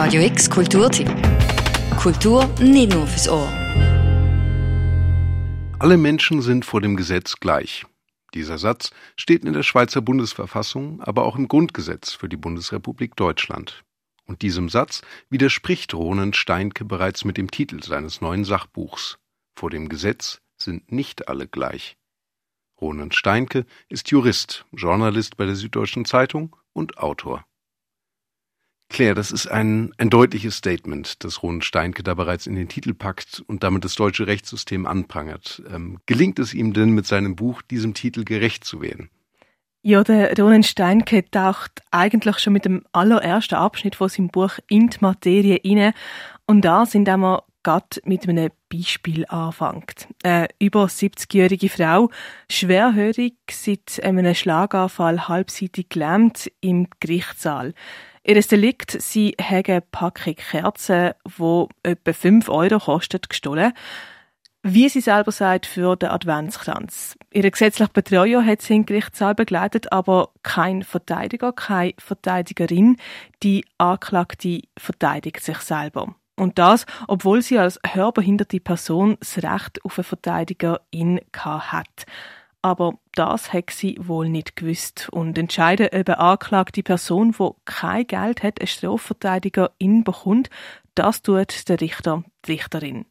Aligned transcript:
Radio 0.00 0.22
X 0.22 0.48
Kulturtipp. 0.48 1.08
Kultur 1.96 2.46
nicht 2.60 2.92
nur 2.92 3.04
fürs 3.08 3.28
Ohr. 3.28 3.48
Alle 5.80 5.96
Menschen 5.96 6.40
sind 6.40 6.64
vor 6.64 6.80
dem 6.80 6.94
Gesetz 6.94 7.40
gleich. 7.40 7.84
Dieser 8.32 8.58
Satz 8.58 8.92
steht 9.16 9.44
in 9.44 9.54
der 9.54 9.64
Schweizer 9.64 10.00
Bundesverfassung, 10.00 11.02
aber 11.02 11.24
auch 11.24 11.34
im 11.34 11.48
Grundgesetz 11.48 12.12
für 12.12 12.28
die 12.28 12.36
Bundesrepublik 12.36 13.16
Deutschland. 13.16 13.82
Und 14.24 14.42
diesem 14.42 14.68
Satz 14.68 15.02
widerspricht 15.30 15.92
Ronen 15.94 16.32
Steinke 16.32 16.84
bereits 16.84 17.24
mit 17.24 17.36
dem 17.36 17.50
Titel 17.50 17.82
seines 17.82 18.20
neuen 18.20 18.44
Sachbuchs. 18.44 19.18
Vor 19.56 19.68
dem 19.68 19.88
Gesetz 19.88 20.40
sind 20.58 20.92
nicht 20.92 21.26
alle 21.26 21.48
gleich. 21.48 21.96
Ronen 22.80 23.10
Steinke 23.10 23.66
ist 23.88 24.12
Jurist, 24.12 24.64
Journalist 24.70 25.36
bei 25.36 25.44
der 25.44 25.56
Süddeutschen 25.56 26.04
Zeitung 26.04 26.54
und 26.72 26.98
Autor. 26.98 27.47
Claire, 28.88 29.14
das 29.14 29.30
ist 29.30 29.46
ein, 29.46 29.92
ein 29.98 30.08
deutliches 30.08 30.56
Statement, 30.56 31.22
das 31.22 31.42
Ronen 31.42 31.60
Steinke 31.62 32.02
da 32.02 32.14
bereits 32.14 32.46
in 32.46 32.54
den 32.54 32.68
Titel 32.68 32.94
packt 32.94 33.42
und 33.46 33.62
damit 33.62 33.84
das 33.84 33.94
deutsche 33.94 34.26
Rechtssystem 34.26 34.86
anprangert. 34.86 35.62
Ähm, 35.72 35.98
gelingt 36.06 36.38
es 36.38 36.54
ihm 36.54 36.72
denn 36.72 36.90
mit 36.90 37.06
seinem 37.06 37.36
Buch, 37.36 37.60
diesem 37.62 37.92
Titel 37.92 38.24
gerecht 38.24 38.64
zu 38.64 38.80
werden? 38.80 39.10
Ja, 39.82 40.02
der 40.02 40.36
Ronen 40.36 40.64
Steinke 40.64 41.30
taucht 41.30 41.82
eigentlich 41.90 42.38
schon 42.40 42.52
mit 42.52 42.64
dem 42.64 42.84
allerersten 42.92 43.54
Abschnitt 43.54 43.94
von 43.94 44.08
seinem 44.08 44.28
Buch 44.28 44.58
in 44.68 44.88
die 44.88 44.98
Materie 45.00 45.56
inne 45.56 45.92
und 46.46 46.62
da 46.62 46.84
sind 46.84 47.06
wir 47.06 47.44
gerade 47.62 48.00
mit 48.04 48.28
einem 48.28 48.50
Beispiel 48.72 49.26
anfängt. 49.26 50.08
Eine 50.22 50.48
über 50.58 50.86
70-jährige 50.86 51.68
Frau, 51.68 52.10
schwerhörig, 52.50 53.34
seit 53.50 54.02
einem 54.02 54.34
Schlaganfall 54.34 55.28
halbseitig 55.28 55.90
gelähmt 55.90 56.50
im 56.60 56.88
Gerichtssaal. 57.00 57.74
Ihr 58.28 58.38
Delikt, 58.42 58.90
sie 58.90 59.34
haben 59.40 59.80
Packung 59.90 60.34
Kerzen, 60.34 61.14
die 61.38 61.66
etwa 61.82 62.12
5 62.12 62.50
Euro 62.50 62.78
kostet, 62.78 63.30
gestohlen. 63.30 63.72
Wie 64.62 64.90
sie 64.90 65.00
selber 65.00 65.32
sagt, 65.32 65.64
für 65.64 65.96
den 65.96 66.10
Adventskranz. 66.10 67.16
Ihre 67.32 67.50
gesetzliche 67.50 67.90
Betreuer 67.90 68.44
hat 68.44 68.60
sie 68.60 68.74
in 68.74 68.84
Gerichtssaal 68.84 69.34
begleitet, 69.34 69.92
aber 69.92 70.28
kein 70.42 70.82
Verteidiger, 70.82 71.54
keine 71.54 71.94
Verteidigerin. 71.96 72.98
Die 73.42 73.64
Anklagte 73.78 74.60
verteidigt 74.76 75.40
sich 75.42 75.60
selber. 75.60 76.14
Und 76.36 76.58
das, 76.58 76.84
obwohl 77.06 77.40
sie 77.40 77.58
als 77.58 77.80
hörbehinderte 77.82 78.60
Person 78.60 79.16
das 79.20 79.38
Recht 79.38 79.82
auf 79.86 79.96
eine 79.96 80.04
Verteidigerin 80.04 81.22
hat 81.34 82.04
aber 82.62 82.98
das 83.14 83.52
hat 83.52 83.70
sie 83.70 83.96
wohl 84.00 84.28
nicht 84.28 84.56
gewusst 84.56 85.08
und 85.10 85.38
entscheiden, 85.38 85.86
ob 85.86 86.08
eine 86.08 86.18
anklagte 86.18 86.82
Person, 86.82 87.32
die 87.38 87.50
kein 87.64 88.06
Geld 88.06 88.42
hat, 88.42 88.60
eine 88.60 88.66
Strafverteidigerin 88.66 90.04
bekommt, 90.04 90.50
das 90.94 91.22
tut 91.22 91.68
der 91.68 91.80
Richter, 91.80 92.24
die 92.44 92.52
Richterin. 92.52 93.06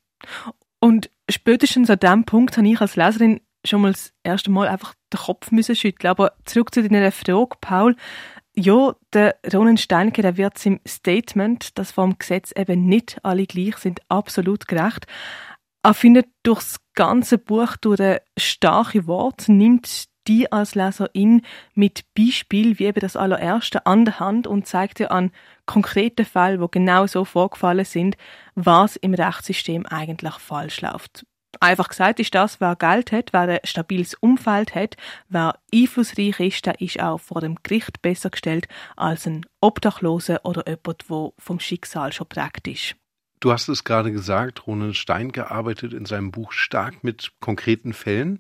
Und 0.80 1.10
spätestens 1.30 1.90
an 1.90 2.00
diesem 2.00 2.26
Punkt 2.26 2.58
habe 2.58 2.68
ich 2.68 2.82
als 2.82 2.96
Leserin 2.96 3.42
schon 3.66 3.82
mal 3.82 3.92
das 3.92 4.14
erste 4.24 4.52
Mal 4.52 4.68
einfach 4.68 4.94
den 5.14 5.20
Kopf 5.20 5.52
müssen 5.52 5.76
schütteln. 5.76 6.10
Aber 6.10 6.34
zurück 6.46 6.74
zu 6.74 6.88
deiner 6.88 7.12
Frage, 7.12 7.58
Paul. 7.62 7.96
Ja, 8.56 8.96
der 9.14 9.38
Ronen 9.54 9.78
Steinke, 9.78 10.24
der 10.24 10.36
wird 10.38 10.64
im 10.66 10.80
Statement, 10.88 11.78
dass 11.78 11.92
vom 11.92 12.18
Gesetz 12.18 12.52
eben 12.56 12.88
nicht 12.88 13.20
alle 13.24 13.46
gleich 13.46 13.78
sind, 13.78 14.02
absolut 14.10 14.68
gerecht. 14.68 15.06
Er 15.84 15.94
findet 15.94 16.28
durchs 16.42 16.78
ganze 16.98 17.38
Buch 17.38 17.78
durch 17.78 18.20
starke 18.36 19.08
Wort, 19.08 19.48
nimmt 19.48 20.06
die 20.28 20.52
als 20.52 20.76
Leserin 20.76 21.44
mit 21.74 22.04
Beispiel, 22.18 22.78
wie 22.80 22.86
eben 22.86 23.00
das 23.00 23.16
allererste, 23.16 23.86
an 23.86 24.04
der 24.04 24.20
Hand 24.20 24.46
und 24.46 24.68
zeigt 24.68 25.00
dir 25.00 25.12
an 25.12 25.32
konkreten 25.66 26.26
Fällen, 26.26 26.60
wo 26.60 26.68
genau 26.68 27.08
so 27.08 27.24
vorgefallen 27.24 27.86
sind, 27.86 28.18
was 28.56 28.98
im 28.98 29.14
Rechtssystem 29.14 29.86
eigentlich 29.86 30.34
falsch 30.34 30.82
läuft. 30.82 31.26
Einfach 31.60 31.88
gesagt 31.88 32.20
ist 32.20 32.36
das, 32.36 32.60
wer 32.60 32.76
Geld 32.76 33.12
hat, 33.12 33.32
wer 33.32 33.42
ein 33.42 33.60
stabiles 33.64 34.16
Umfeld 34.16 34.76
hat, 34.76 34.98
wer 35.30 35.58
einflussreich 35.74 36.40
ist, 36.40 36.66
der 36.66 36.82
ist 36.82 37.00
auch 37.00 37.20
vor 37.20 37.42
dem 37.42 37.56
Gericht 37.64 38.02
besser 38.02 38.30
gestellt 38.30 38.68
als 38.96 39.26
ein 39.26 39.46
Obdachloser 39.62 40.42
oder 40.44 40.68
jemand, 40.68 41.10
der 41.10 41.30
vom 41.38 41.60
Schicksal 41.60 42.12
schon 42.12 42.28
prägt 42.28 42.68
ist. 42.68 42.96
Du 43.40 43.52
hast 43.52 43.68
es 43.70 43.84
gerade 43.84 44.12
gesagt, 44.12 44.66
Ronen 44.66 44.96
Stein 44.96 45.32
gearbeitet 45.32 45.94
in 45.94 46.06
seinem 46.06 46.32
Buch 46.32 46.52
stark 46.52 47.04
mit 47.04 47.34
konkreten 47.40 47.94
Fällen. 47.94 48.40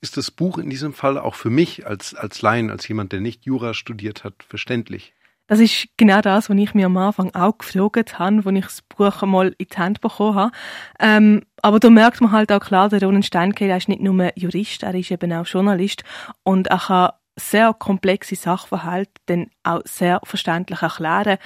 Ist 0.00 0.16
das 0.16 0.30
Buch 0.30 0.58
in 0.58 0.70
diesem 0.70 0.92
Fall 0.92 1.18
auch 1.18 1.34
für 1.34 1.50
mich 1.50 1.86
als, 1.86 2.14
als 2.14 2.42
Laien, 2.42 2.70
als 2.70 2.86
jemand, 2.86 3.12
der 3.12 3.20
nicht 3.20 3.44
Jura 3.44 3.74
studiert 3.74 4.22
hat, 4.22 4.34
verständlich? 4.48 5.14
Das 5.48 5.60
ist 5.60 5.88
genau 5.96 6.20
das, 6.20 6.50
was 6.50 6.56
ich 6.56 6.74
mir 6.74 6.86
am 6.86 6.96
Anfang 6.96 7.32
auch 7.34 7.58
gefragt 7.58 8.18
habe, 8.18 8.42
als 8.44 8.56
ich 8.56 8.64
das 8.64 8.82
Buch 8.82 9.22
einmal 9.22 9.54
in 9.58 9.66
die 9.70 9.76
Hand 9.76 10.00
bekommen 10.00 10.34
habe. 10.34 10.52
Ähm, 10.98 11.42
aber 11.62 11.78
da 11.78 11.88
merkt 11.90 12.20
man 12.20 12.32
halt 12.32 12.50
auch 12.50 12.60
klar, 12.60 12.88
der 12.88 13.02
Ronen 13.02 13.22
Steinke, 13.22 13.74
ist 13.76 13.88
nicht 13.88 14.00
nur 14.00 14.30
Jurist, 14.36 14.82
er 14.82 14.94
ist 14.94 15.10
eben 15.10 15.32
auch 15.32 15.46
Journalist 15.46 16.02
und 16.42 16.66
er 16.68 16.78
kann 16.78 17.10
sehr 17.36 17.74
komplexe 17.74 18.34
Sachverhalte 18.34 19.12
dann 19.26 19.50
auch 19.62 19.82
sehr 19.84 20.20
verständlich 20.24 20.82
erklären. 20.82 21.38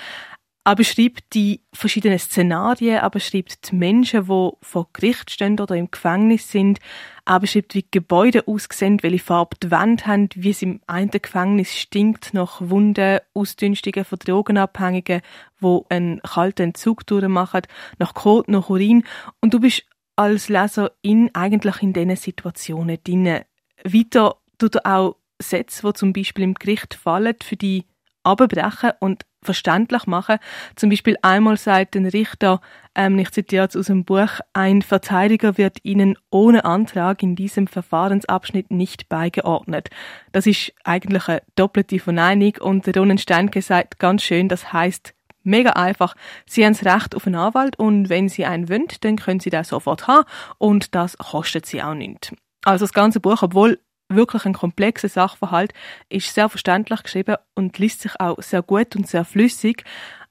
Er 0.63 0.75
beschreibt 0.75 1.33
die 1.33 1.63
verschiedenen 1.73 2.19
Szenarien, 2.19 2.97
er 2.97 3.09
beschreibt 3.09 3.71
die 3.71 3.77
Menschen, 3.77 4.27
die 4.27 4.51
vor 4.61 4.89
Gericht 4.93 5.31
stehen 5.31 5.59
oder 5.59 5.75
im 5.75 5.91
Gefängnis 5.91 6.51
sind. 6.51 6.81
Er 7.25 7.41
beschreibt, 7.41 7.75
wie 7.75 7.83
die 7.83 7.91
Gebäude 7.91 8.47
aussehen, 8.47 9.03
welche 9.03 9.25
Farbe 9.25 9.57
die 9.63 9.71
Wände 9.71 10.05
haben, 10.05 10.29
wie 10.35 10.51
es 10.51 10.61
im 10.61 10.81
einen 10.87 11.11
Gefängnis 11.11 11.79
stinkt 11.79 12.35
nach 12.35 12.61
Wunden, 12.61 13.21
Ausdünstungen 13.33 14.05
von 14.05 14.19
Drogenabhängigen, 14.19 15.23
die 15.63 15.81
einen 15.89 16.21
kalten 16.21 16.63
Entzug 16.65 17.07
durchmachen, 17.07 17.63
nach 17.99 18.13
Kot, 18.13 18.49
nach 18.49 18.69
Urin. 18.69 19.05
Und 19.41 19.55
du 19.55 19.61
bist 19.61 19.85
als 20.15 20.51
Leserin 20.51 21.31
eigentlich 21.33 21.81
in 21.81 21.95
diesen 21.95 22.17
Situationen 22.17 22.99
drin. 23.03 23.41
Weiter 23.83 24.37
tut 24.59 24.75
er 24.75 24.99
auch 24.99 25.17
Sätze, 25.41 25.87
die 25.87 25.93
zum 25.95 26.13
Beispiel 26.13 26.45
im 26.45 26.55
Gericht 26.55 26.93
fallen, 26.93 27.35
für 27.43 27.57
die 27.57 27.87
abbrechen 28.23 28.93
und 29.01 29.25
verständlich 29.43 30.07
machen. 30.07 30.39
Zum 30.77 30.91
Beispiel 30.91 31.17
einmal 31.23 31.57
sagt 31.57 31.97
ein 31.97 32.07
Richter, 32.07 32.61
ähm, 32.95 33.19
ich 33.19 33.31
zitiere 33.31 33.65
jetzt 33.65 33.77
aus 33.77 33.87
dem 33.87 34.05
Buch, 34.05 34.41
ein 34.53 34.83
Verteidiger 34.83 35.57
wird 35.57 35.79
Ihnen 35.83 36.19
ohne 36.31 36.65
Antrag 36.65 37.23
in 37.23 37.37
diesem 37.37 37.67
Verfahrensabschnitt 37.67 38.71
nicht 38.71 39.09
beigeordnet. 39.09 39.89
Das 40.33 40.47
ist 40.47 40.73
eigentlich 40.85 41.29
eine 41.29 41.43
doppelte 41.57 41.99
Verneinung 41.99 42.57
und 42.61 42.97
Ronen 42.97 43.19
Steinke 43.19 43.63
sagt 43.63 43.99
ganz 43.99 44.23
schön, 44.23 44.49
das 44.49 44.73
heißt 44.73 45.15
mega 45.43 45.71
einfach. 45.71 46.15
Sie 46.47 46.65
haben 46.65 46.75
das 46.75 46.85
Recht 46.85 47.15
auf 47.15 47.27
einen 47.27 47.37
Anwalt 47.37 47.79
und 47.79 48.09
wenn 48.09 48.29
Sie 48.29 48.45
einen 48.45 48.69
wollen, 48.69 48.89
dann 49.01 49.17
können 49.17 49.41
Sie 49.41 49.51
den 49.51 49.65
sofort 49.65 50.07
haben 50.07 50.27
und 50.59 50.95
das 50.95 51.17
kostet 51.17 51.67
Sie 51.67 51.83
auch 51.83 51.95
nicht. 51.95 52.33
Also 52.65 52.85
das 52.85 52.93
ganze 52.93 53.21
Buch, 53.21 53.43
obwohl 53.43 53.79
wirklich 54.11 54.45
ein 54.45 54.53
komplexer 54.53 55.09
Sachverhalt, 55.09 55.73
ist 56.09 56.35
sehr 56.35 56.49
verständlich 56.49 57.03
geschrieben 57.03 57.37
und 57.55 57.79
liest 57.79 58.03
sich 58.03 58.19
auch 58.21 58.43
sehr 58.43 58.63
gut 58.63 58.97
und 58.97 59.09
sehr 59.09 59.25
flüssig, 59.25 59.85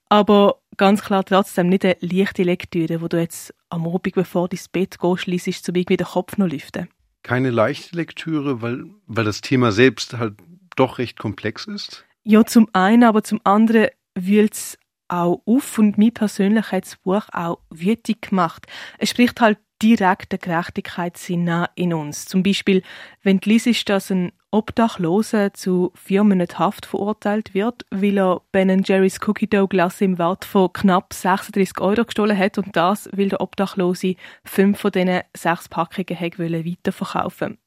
aber 0.09 0.59
ganz 0.78 1.03
klar 1.03 1.23
trotzdem 1.23 1.69
nicht 1.69 1.85
eine 1.85 1.97
leichte 2.01 2.44
Lektüre, 2.44 3.01
wo 3.01 3.07
du 3.07 3.19
jetzt 3.19 3.53
am 3.69 3.88
Abend, 3.88 4.13
bevor 4.13 4.47
du 4.47 4.56
ins 4.56 4.67
Bett 4.67 5.00
gehst, 5.00 5.28
liest, 5.28 5.66
zum 5.66 5.75
irgendwie 5.75 5.97
den 5.97 6.07
Kopf 6.07 6.38
noch 6.38 6.47
lüften. 6.47 6.90
Keine 7.23 7.50
leichte 7.50 7.95
Lektüre, 7.95 8.62
weil, 8.62 8.85
weil 9.06 9.25
das 9.25 9.41
Thema 9.41 9.72
selbst 9.72 10.17
halt 10.17 10.35
doch 10.75 10.97
recht 10.97 11.19
komplex 11.19 11.66
ist? 11.66 12.06
Ja, 12.23 12.46
zum 12.46 12.67
einen, 12.73 13.03
aber 13.03 13.23
zum 13.23 13.41
anderen 13.44 13.88
wühlt 14.16 14.53
es 14.53 14.78
auch 15.09 15.41
auf 15.46 15.78
und 15.78 15.97
mir 15.97 16.11
persönlich 16.11 16.72
hat 16.72 16.85
das 16.85 16.96
Buch 16.97 17.23
auch 17.31 17.59
wütig 17.69 18.22
gemacht. 18.22 18.67
Es 18.97 19.09
spricht 19.09 19.41
halt 19.41 19.57
direkter 19.81 20.38
Gerechtigkeitssinn 20.38 21.66
in 21.75 21.94
uns. 21.94 22.25
Zum 22.25 22.44
Beispiel, 22.44 22.81
wenn 23.23 23.40
du 23.40 23.50
liest, 23.50 23.90
dass 23.90 24.12
ein 24.12 24.31
Obdachloser 24.51 25.53
zu 25.53 25.91
vier 25.95 26.23
Monaten 26.23 26.57
Haft 26.57 26.85
verurteilt 26.85 27.53
wird, 27.53 27.85
weil 27.91 28.17
er 28.17 28.41
Ben 28.51 28.84
Jerry's 28.84 29.19
Cookie 29.28 29.47
Dough 29.47 29.67
Glas 29.67 30.01
im 30.01 30.17
Wert 30.17 30.44
von 30.44 30.73
knapp 30.73 31.13
36 31.13 31.79
Euro 31.79 32.03
gestohlen 32.03 32.37
hat 32.37 32.58
und 32.58 32.76
das, 32.76 33.09
weil 33.14 33.29
der 33.29 33.41
Obdachlose 33.41 34.16
fünf 34.43 34.79
von 34.79 34.91
diesen 34.91 35.22
sechs 35.35 35.70
Packungen 35.70 36.66
weiterverkaufen 36.66 37.59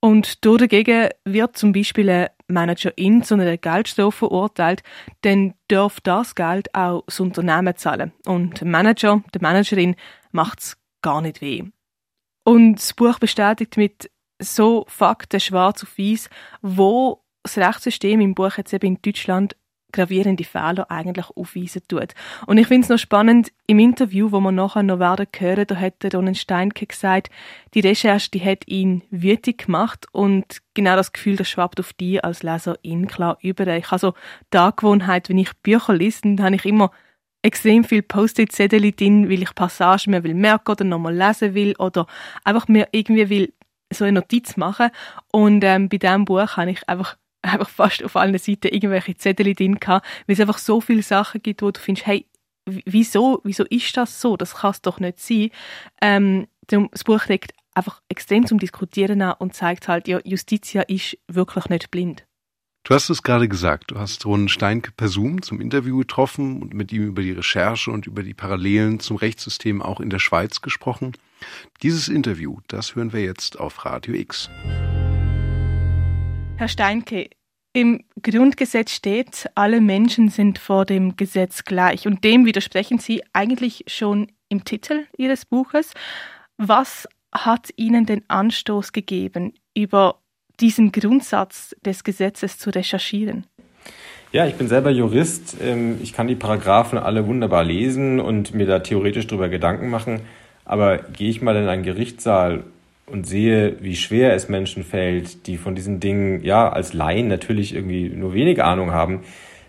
und 0.00 0.44
dagegen 0.44 1.08
wird 1.24 1.56
zum 1.56 1.72
Beispiel 1.72 2.08
ein 2.08 2.28
Managerin 2.46 3.22
zu 3.22 3.34
einer 3.34 3.56
Geldstrafe 3.56 4.12
verurteilt, 4.12 4.82
dann 5.22 5.54
darf 5.68 6.00
das 6.00 6.34
Geld 6.34 6.74
auch 6.74 7.04
das 7.06 7.20
Unternehmen 7.20 7.76
zahlen. 7.76 8.12
Und 8.24 8.60
der 8.60 8.68
Manager, 8.68 9.22
der 9.34 9.42
Managerin 9.42 9.96
macht's 10.30 10.76
gar 11.02 11.20
nicht 11.20 11.40
weh. 11.40 11.64
Und 12.44 12.76
das 12.76 12.94
Buch 12.94 13.18
bestätigt 13.18 13.76
mit 13.76 14.10
so 14.40 14.84
Fakten 14.88 15.40
schwarz 15.40 15.82
auf 15.82 15.98
weiß, 15.98 16.30
wo 16.62 17.22
das 17.42 17.58
Rechtssystem 17.58 18.20
im 18.20 18.34
Buch 18.34 18.56
jetzt 18.56 18.72
eben 18.72 18.86
in 18.86 19.02
Deutschland 19.02 19.56
gravierende 19.92 20.44
Fehler 20.44 20.90
eigentlich 20.90 21.30
aufweisen 21.30 21.82
tut. 21.88 22.14
Und 22.46 22.58
ich 22.58 22.66
finde 22.66 22.84
es 22.84 22.88
noch 22.90 22.98
spannend, 22.98 23.52
im 23.66 23.78
Interview, 23.78 24.30
wo 24.32 24.40
wir 24.40 24.52
nachher 24.52 24.82
noch 24.82 24.98
werden 24.98 25.26
hören, 25.36 25.66
da 25.66 25.76
hat 25.76 26.02
der 26.02 26.12
Ronen 26.12 26.34
Steinke 26.34 26.86
gesagt, 26.86 27.30
die 27.74 27.80
Recherche, 27.80 28.30
die 28.30 28.44
hat 28.44 28.68
ihn 28.68 29.02
wütig 29.10 29.66
gemacht 29.66 30.06
und 30.12 30.58
genau 30.74 30.96
das 30.96 31.12
Gefühl, 31.12 31.36
das 31.36 31.48
schwappt 31.48 31.80
auf 31.80 31.92
die 31.94 32.22
als 32.22 32.42
Leserin 32.42 33.06
klar 33.06 33.38
über. 33.40 33.66
Ich 33.76 33.90
habe 33.90 33.98
so 33.98 34.14
die 34.52 34.58
Angewohnheit, 34.58 35.28
wenn 35.28 35.38
ich 35.38 35.56
Bücher 35.62 35.94
lese, 35.94 36.20
dann 36.22 36.42
habe 36.42 36.56
ich 36.56 36.66
immer 36.66 36.90
extrem 37.42 37.84
viel 37.84 38.02
Post-it-Zettel 38.02 38.92
drin, 38.92 39.28
weil 39.28 39.42
ich 39.42 39.54
Passagen 39.54 40.10
mehr 40.10 40.24
will 40.24 40.34
merken 40.34 40.70
oder 40.72 40.84
nochmal 40.84 41.14
lesen 41.14 41.54
will 41.54 41.74
oder 41.78 42.06
einfach 42.44 42.68
mir 42.68 42.88
irgendwie 42.92 43.30
will 43.30 43.52
so 43.92 44.04
eine 44.04 44.20
Notiz 44.20 44.56
machen. 44.56 44.90
Und 45.32 45.64
ähm, 45.64 45.88
bei 45.88 45.98
diesem 45.98 46.24
Buch 46.24 46.56
habe 46.56 46.70
ich 46.70 46.88
einfach 46.88 47.16
einfach 47.42 47.68
fast 47.68 48.04
auf 48.04 48.16
allen 48.16 48.36
Seiten 48.38 48.68
irgendwelche 48.68 49.16
Zettel 49.16 49.54
drin 49.54 49.76
gehabt, 49.76 50.06
weil 50.26 50.34
es 50.34 50.40
einfach 50.40 50.58
so 50.58 50.80
viele 50.80 51.02
Sachen 51.02 51.42
gibt, 51.42 51.62
wo 51.62 51.70
du 51.70 51.80
findest, 51.80 52.06
hey, 52.06 52.26
wieso, 52.66 53.40
wieso 53.44 53.64
ist 53.64 53.96
das 53.96 54.20
so? 54.20 54.36
Das 54.36 54.56
kann 54.56 54.72
es 54.72 54.82
doch 54.82 55.00
nicht 55.00 55.20
sein. 55.20 55.50
Ähm, 56.02 56.48
das 56.66 57.04
Buch 57.04 57.28
regt 57.28 57.52
einfach 57.74 58.02
extrem 58.08 58.46
zum 58.46 58.58
Diskutieren 58.58 59.22
an 59.22 59.36
und 59.38 59.54
zeigt 59.54 59.88
halt, 59.88 60.08
ja, 60.08 60.20
Justitia 60.24 60.82
ist 60.82 61.16
wirklich 61.28 61.66
nicht 61.66 61.90
blind. 61.90 62.27
Du 62.88 62.94
hast 62.94 63.10
es 63.10 63.22
gerade 63.22 63.48
gesagt, 63.48 63.90
du 63.90 63.98
hast 63.98 64.24
Ron 64.24 64.48
Steinke 64.48 64.92
per 64.92 65.08
Zoom 65.08 65.42
zum 65.42 65.60
Interview 65.60 65.98
getroffen 65.98 66.62
und 66.62 66.72
mit 66.72 66.90
ihm 66.90 67.02
über 67.02 67.20
die 67.20 67.32
Recherche 67.32 67.90
und 67.90 68.06
über 68.06 68.22
die 68.22 68.32
Parallelen 68.32 68.98
zum 68.98 69.18
Rechtssystem 69.18 69.82
auch 69.82 70.00
in 70.00 70.08
der 70.08 70.20
Schweiz 70.20 70.62
gesprochen. 70.62 71.12
Dieses 71.82 72.08
Interview, 72.08 72.60
das 72.66 72.96
hören 72.96 73.12
wir 73.12 73.22
jetzt 73.22 73.60
auf 73.60 73.84
Radio 73.84 74.14
X. 74.14 74.48
Herr 76.56 76.68
Steinke, 76.68 77.28
im 77.74 78.04
Grundgesetz 78.22 78.92
steht, 78.92 79.50
alle 79.54 79.82
Menschen 79.82 80.30
sind 80.30 80.58
vor 80.58 80.86
dem 80.86 81.14
Gesetz 81.14 81.64
gleich. 81.64 82.06
Und 82.06 82.24
dem 82.24 82.46
widersprechen 82.46 82.98
Sie 82.98 83.22
eigentlich 83.34 83.84
schon 83.88 84.32
im 84.48 84.64
Titel 84.64 85.04
Ihres 85.18 85.44
Buches. 85.44 85.92
Was 86.56 87.06
hat 87.32 87.68
Ihnen 87.76 88.06
den 88.06 88.24
Anstoß 88.30 88.92
gegeben, 88.92 89.52
über 89.76 90.22
diesen 90.60 90.92
Grundsatz 90.92 91.74
des 91.84 92.04
Gesetzes 92.04 92.58
zu 92.58 92.70
recherchieren? 92.70 93.44
Ja, 94.30 94.46
ich 94.46 94.56
bin 94.56 94.68
selber 94.68 94.90
Jurist. 94.90 95.56
Ähm, 95.62 95.98
ich 96.02 96.12
kann 96.12 96.28
die 96.28 96.34
Paragraphen 96.34 96.98
alle 96.98 97.26
wunderbar 97.26 97.64
lesen 97.64 98.20
und 98.20 98.54
mir 98.54 98.66
da 98.66 98.80
theoretisch 98.80 99.26
darüber 99.26 99.48
Gedanken 99.48 99.88
machen. 99.88 100.20
Aber 100.64 100.98
gehe 100.98 101.30
ich 101.30 101.40
mal 101.40 101.56
in 101.56 101.66
einen 101.66 101.82
Gerichtssaal 101.82 102.64
und 103.06 103.26
sehe, 103.26 103.76
wie 103.80 103.96
schwer 103.96 104.34
es 104.34 104.50
Menschen 104.50 104.84
fällt, 104.84 105.46
die 105.46 105.56
von 105.56 105.74
diesen 105.74 105.98
Dingen, 105.98 106.44
ja, 106.44 106.68
als 106.68 106.92
Laien 106.92 107.28
natürlich 107.28 107.74
irgendwie 107.74 108.10
nur 108.10 108.34
wenig 108.34 108.62
Ahnung 108.62 108.92
haben, 108.92 109.20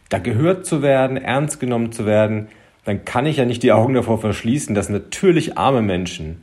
da 0.09 0.19
gehört 0.19 0.65
zu 0.65 0.81
werden, 0.81 1.15
ernst 1.15 1.59
genommen 1.62 1.94
zu 1.94 2.06
werden, 2.06 2.50
dann 2.83 3.06
kann 3.06 3.25
ich 3.25 3.38
ja 3.38 3.45
nicht 3.45 3.63
die 3.63 3.71
Augen 3.71 3.94
davor 3.94 4.19
verschließen, 4.19 4.75
dass 4.75 4.89
natürlich 4.89 5.57
arme 5.57 5.81
Menschen, 5.81 6.41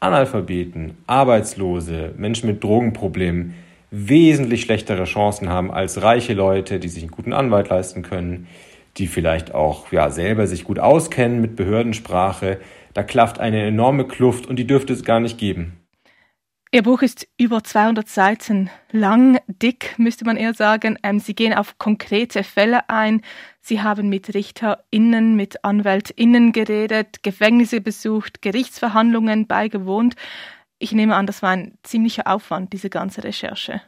Analphabeten, 0.00 0.96
Arbeitslose, 1.06 2.12
Menschen 2.16 2.48
mit 2.48 2.64
Drogenproblemen, 2.64 3.54
wesentlich 3.96 4.62
schlechtere 4.62 5.04
Chancen 5.04 5.48
haben 5.48 5.70
als 5.70 6.02
reiche 6.02 6.34
Leute, 6.34 6.78
die 6.78 6.88
sich 6.88 7.02
einen 7.02 7.12
guten 7.12 7.32
Anwalt 7.32 7.68
leisten 7.68 8.02
können, 8.02 8.46
die 8.98 9.06
vielleicht 9.06 9.54
auch 9.54 9.92
ja, 9.92 10.10
selber 10.10 10.46
sich 10.46 10.64
gut 10.64 10.78
auskennen 10.78 11.40
mit 11.40 11.56
Behördensprache. 11.56 12.60
Da 12.94 13.02
klafft 13.02 13.38
eine 13.38 13.66
enorme 13.66 14.06
Kluft 14.06 14.46
und 14.46 14.56
die 14.56 14.66
dürfte 14.66 14.92
es 14.92 15.04
gar 15.04 15.20
nicht 15.20 15.38
geben. 15.38 15.80
Ihr 16.72 16.82
Buch 16.82 17.00
ist 17.00 17.28
über 17.38 17.62
200 17.62 18.08
Seiten 18.08 18.70
lang, 18.90 19.38
dick 19.46 19.94
müsste 19.98 20.24
man 20.24 20.36
eher 20.36 20.52
sagen. 20.52 20.98
Ähm, 21.02 21.20
Sie 21.20 21.34
gehen 21.34 21.54
auf 21.54 21.78
konkrete 21.78 22.42
Fälle 22.42 22.90
ein. 22.90 23.22
Sie 23.60 23.80
haben 23.82 24.08
mit 24.08 24.34
RichterInnen, 24.34 25.36
mit 25.36 25.64
AnwältInnen 25.64 26.52
geredet, 26.52 27.22
Gefängnisse 27.22 27.80
besucht, 27.80 28.42
Gerichtsverhandlungen 28.42 29.46
beigewohnt. 29.46 30.16
Ich 30.78 30.92
nehme 30.92 31.14
an, 31.14 31.26
das 31.26 31.42
war 31.42 31.50
ein 31.50 31.78
ziemlicher 31.82 32.26
Aufwand, 32.26 32.72
diese 32.72 32.90
ganze 32.90 33.24
Recherche. 33.24 33.80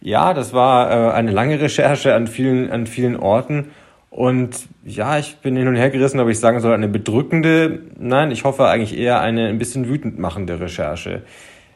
Ja, 0.00 0.34
das 0.34 0.52
war 0.52 0.90
äh, 0.90 1.12
eine 1.12 1.32
lange 1.32 1.60
Recherche 1.60 2.14
an 2.14 2.26
vielen, 2.26 2.70
an 2.70 2.86
vielen 2.86 3.16
Orten. 3.16 3.70
Und 4.10 4.68
ja, 4.84 5.18
ich 5.18 5.36
bin 5.38 5.56
hin 5.56 5.68
und 5.68 5.76
her 5.76 5.90
gerissen, 5.90 6.20
ob 6.20 6.28
ich 6.28 6.38
sagen 6.38 6.60
soll, 6.60 6.74
eine 6.74 6.88
bedrückende, 6.88 7.82
nein, 7.98 8.30
ich 8.30 8.44
hoffe 8.44 8.66
eigentlich 8.68 8.96
eher 8.96 9.20
eine 9.20 9.48
ein 9.48 9.58
bisschen 9.58 9.88
wütend 9.88 10.18
machende 10.18 10.60
Recherche. 10.60 11.22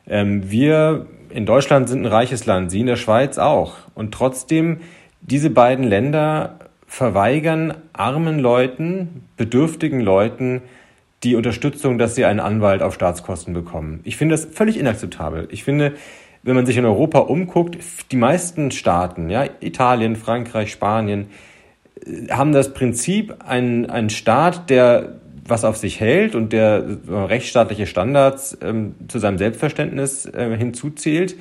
Ähm, 0.07 0.51
wir 0.51 1.07
in 1.31 1.47
Deutschland 1.47 1.89
sind 1.89 2.03
ein 2.03 2.07
reiches 2.07 2.47
Land, 2.47 2.71
Sie 2.71 2.81
in 2.81 2.87
der 2.87 2.97
Schweiz 2.97 3.39
auch. 3.39 3.75
Und 3.95 4.13
trotzdem, 4.13 4.81
diese 5.21 5.51
beiden 5.51 5.85
Länder 5.85 6.59
verweigern 6.87 7.75
armen 7.93 8.39
Leuten, 8.39 9.29
bedürftigen 9.37 10.01
Leuten 10.01 10.63
die 11.23 11.37
Unterstützung, 11.37 11.99
dass 11.99 12.15
sie 12.15 12.25
einen 12.25 12.41
Anwalt 12.41 12.83
auf 12.83 12.95
Staatskosten 12.95 13.55
bekommen. 13.55 14.01
Ich 14.05 14.17
finde 14.17 14.35
das 14.35 14.45
völlig 14.45 14.79
inakzeptabel. 14.79 15.49
Ich 15.51 15.65
finde, 15.65 15.95
wenn 16.43 16.57
man 16.57 16.67
sich 16.67 16.77
in 16.77 16.85
Europa 16.85 17.21
umguckt, 17.21 17.79
die 18.11 18.17
meisten 18.17 18.71
Staaten, 18.71 19.31
ja, 19.31 19.45
Italien, 19.61 20.17
Frankreich, 20.17 20.73
Spanien, 20.73 21.29
äh, 22.05 22.29
haben 22.29 22.53
das 22.53 22.75
Prinzip, 22.75 23.37
ein, 23.47 23.89
ein 23.89 24.11
Staat, 24.11 24.71
der 24.71 25.21
was 25.45 25.65
auf 25.65 25.77
sich 25.77 25.99
hält 25.99 26.35
und 26.37 26.53
der 26.53 26.85
rechtsstaatliche 27.09 27.87
Standards 27.87 28.57
ähm, 28.63 28.95
zu 29.09 29.19
seinem 29.19 29.39
Selbstverständnis 29.39 30.25
äh, 30.27 30.57
hinzuzählt, 30.57 31.37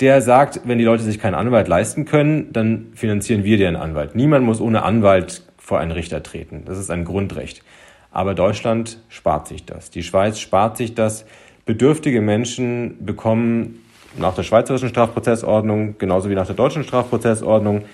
der 0.00 0.20
sagt, 0.22 0.62
wenn 0.64 0.78
die 0.78 0.84
Leute 0.84 1.04
sich 1.04 1.20
keinen 1.20 1.36
Anwalt 1.36 1.68
leisten 1.68 2.04
können, 2.04 2.52
dann 2.52 2.86
finanzieren 2.94 3.44
wir 3.44 3.56
dir 3.56 3.68
einen 3.68 3.76
Anwalt. 3.76 4.16
Niemand 4.16 4.44
muss 4.44 4.60
ohne 4.60 4.82
Anwalt 4.82 5.42
vor 5.56 5.78
einen 5.78 5.92
Richter 5.92 6.22
treten. 6.22 6.62
Das 6.66 6.78
ist 6.78 6.90
ein 6.90 7.04
Grundrecht. 7.04 7.62
Aber 8.14 8.34
Deutschland 8.34 9.00
spart 9.08 9.48
sich 9.48 9.66
das. 9.66 9.90
Die 9.90 10.04
Schweiz 10.04 10.38
spart 10.38 10.76
sich 10.76 10.94
das. 10.94 11.26
Bedürftige 11.66 12.20
Menschen 12.20 13.04
bekommen 13.04 13.84
nach 14.16 14.34
der 14.34 14.44
schweizerischen 14.44 14.88
Strafprozessordnung 14.88 15.96
genauso 15.98 16.30
wie 16.30 16.34
nach 16.34 16.46
der 16.46 16.54
deutschen 16.54 16.84
Strafprozessordnung 16.84 17.84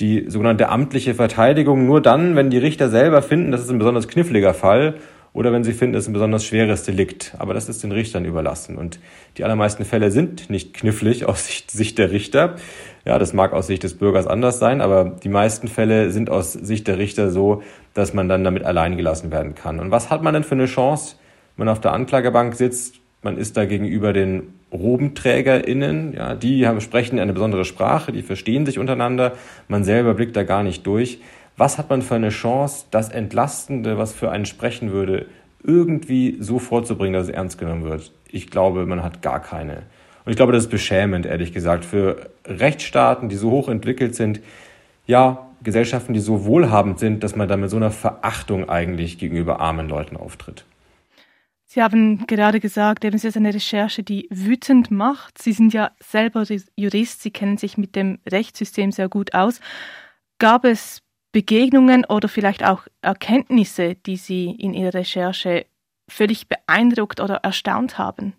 die 0.00 0.24
sogenannte 0.28 0.70
amtliche 0.70 1.14
Verteidigung 1.14 1.86
nur 1.86 2.00
dann, 2.00 2.34
wenn 2.34 2.50
die 2.50 2.58
Richter 2.58 2.88
selber 2.88 3.22
finden, 3.22 3.52
das 3.52 3.60
ist 3.60 3.70
ein 3.70 3.78
besonders 3.78 4.08
kniffliger 4.08 4.54
Fall 4.54 4.94
oder 5.34 5.52
wenn 5.52 5.64
sie 5.64 5.72
finden, 5.72 5.96
es 5.96 6.04
ist 6.04 6.10
ein 6.10 6.14
besonders 6.14 6.44
schweres 6.44 6.84
Delikt. 6.84 7.34
Aber 7.38 7.54
das 7.54 7.68
ist 7.68 7.82
den 7.82 7.90
Richtern 7.90 8.24
überlassen. 8.24 8.78
Und 8.78 9.00
die 9.36 9.42
allermeisten 9.42 9.84
Fälle 9.84 10.12
sind 10.12 10.48
nicht 10.48 10.72
knifflig 10.74 11.26
aus 11.26 11.48
Sicht 11.66 11.98
der 11.98 12.12
Richter. 12.12 12.54
Ja, 13.04 13.18
das 13.18 13.32
mag 13.32 13.52
aus 13.52 13.66
Sicht 13.66 13.82
des 13.82 13.98
Bürgers 13.98 14.28
anders 14.28 14.60
sein, 14.60 14.80
aber 14.80 15.16
die 15.22 15.28
meisten 15.28 15.66
Fälle 15.66 16.12
sind 16.12 16.30
aus 16.30 16.52
Sicht 16.52 16.86
der 16.86 16.98
Richter 16.98 17.30
so, 17.30 17.62
dass 17.94 18.14
man 18.14 18.28
dann 18.28 18.44
damit 18.44 18.64
allein 18.64 18.96
gelassen 18.96 19.32
werden 19.32 19.56
kann. 19.56 19.80
Und 19.80 19.90
was 19.90 20.08
hat 20.08 20.22
man 20.22 20.34
denn 20.34 20.44
für 20.44 20.54
eine 20.54 20.66
Chance, 20.66 21.16
wenn 21.56 21.66
man 21.66 21.72
auf 21.72 21.80
der 21.80 21.92
Anklagebank 21.92 22.54
sitzt? 22.54 23.00
Man 23.20 23.36
ist 23.36 23.56
da 23.56 23.64
gegenüber 23.64 24.12
den 24.12 24.54
RobenträgerInnen, 24.72 26.14
ja, 26.14 26.34
die 26.34 26.66
haben, 26.66 26.80
sprechen 26.80 27.18
eine 27.18 27.32
besondere 27.32 27.64
Sprache, 27.64 28.12
die 28.12 28.22
verstehen 28.22 28.66
sich 28.66 28.78
untereinander, 28.78 29.32
man 29.66 29.82
selber 29.82 30.14
blickt 30.14 30.36
da 30.36 30.44
gar 30.44 30.62
nicht 30.62 30.86
durch. 30.86 31.18
Was 31.56 31.78
hat 31.78 31.90
man 31.90 32.02
für 32.02 32.16
eine 32.16 32.30
Chance, 32.30 32.86
das 32.90 33.10
Entlastende, 33.10 33.96
was 33.96 34.12
für 34.12 34.30
einen 34.30 34.46
sprechen 34.46 34.90
würde, 34.90 35.26
irgendwie 35.62 36.36
so 36.40 36.58
vorzubringen, 36.58 37.14
dass 37.14 37.28
es 37.28 37.34
ernst 37.34 37.58
genommen 37.58 37.84
wird? 37.84 38.12
Ich 38.30 38.50
glaube, 38.50 38.86
man 38.86 39.02
hat 39.02 39.22
gar 39.22 39.40
keine. 39.40 39.84
Und 40.24 40.30
ich 40.32 40.36
glaube, 40.36 40.52
das 40.52 40.64
ist 40.64 40.70
beschämend, 40.70 41.26
ehrlich 41.26 41.52
gesagt, 41.52 41.84
für 41.84 42.30
Rechtsstaaten, 42.46 43.28
die 43.28 43.36
so 43.36 43.50
hoch 43.50 43.68
entwickelt 43.68 44.14
sind, 44.14 44.40
ja, 45.06 45.46
Gesellschaften, 45.62 46.12
die 46.12 46.20
so 46.20 46.44
wohlhabend 46.44 46.98
sind, 46.98 47.22
dass 47.22 47.36
man 47.36 47.48
da 47.48 47.56
mit 47.56 47.70
so 47.70 47.76
einer 47.76 47.90
Verachtung 47.90 48.68
eigentlich 48.68 49.18
gegenüber 49.18 49.60
armen 49.60 49.88
Leuten 49.88 50.16
auftritt. 50.16 50.64
Sie 51.66 51.82
haben 51.82 52.26
gerade 52.26 52.60
gesagt, 52.60 53.04
eben 53.04 53.16
es 53.16 53.24
ist 53.24 53.36
eine 53.36 53.52
Recherche, 53.52 54.02
die 54.02 54.28
wütend 54.30 54.90
macht. 54.90 55.42
Sie 55.42 55.52
sind 55.52 55.72
ja 55.72 55.90
selber 56.00 56.44
Jurist, 56.76 57.22
Sie 57.22 57.30
kennen 57.30 57.56
sich 57.56 57.78
mit 57.78 57.96
dem 57.96 58.18
Rechtssystem 58.30 58.92
sehr 58.92 59.08
gut 59.08 59.34
aus. 59.34 59.60
Gab 60.38 60.64
es 60.64 61.03
Begegnungen 61.34 62.04
oder 62.04 62.28
vielleicht 62.28 62.64
auch 62.64 62.82
Erkenntnisse, 63.02 63.96
die 64.06 64.16
Sie 64.16 64.50
in 64.50 64.72
Ihrer 64.72 64.94
Recherche 64.94 65.66
völlig 66.08 66.46
beeindruckt 66.48 67.20
oder 67.20 67.40
erstaunt 67.42 67.98
haben? 67.98 68.34